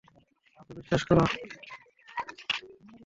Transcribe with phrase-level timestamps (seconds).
[0.59, 1.23] ওকে বিশ্বাস করো।